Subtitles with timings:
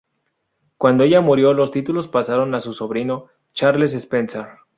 [0.79, 4.47] Cuando ella murió los títulos pasaron a su sobrino Charles Spencer.